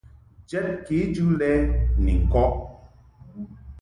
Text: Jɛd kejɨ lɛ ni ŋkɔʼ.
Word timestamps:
Jɛd 0.49 0.67
kejɨ 0.85 1.25
lɛ 1.39 1.51
ni 2.03 2.13
ŋkɔʼ. 2.23 2.53